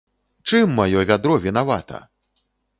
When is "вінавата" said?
1.45-2.03